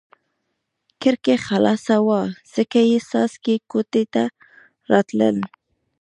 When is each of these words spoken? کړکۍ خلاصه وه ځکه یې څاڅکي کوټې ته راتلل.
کړکۍ 1.01 1.37
خلاصه 1.47 1.95
وه 2.07 2.21
ځکه 2.53 2.79
یې 2.89 2.97
څاڅکي 3.09 3.55
کوټې 3.71 4.03
ته 4.13 4.23
راتلل. 4.91 5.35